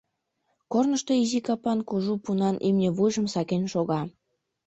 [0.71, 4.01] Корнышто изи капан, кужу пунан имне вуйжым сакен шога.